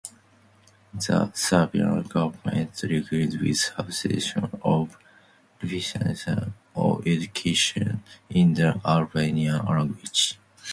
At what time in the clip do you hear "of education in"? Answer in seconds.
6.75-8.55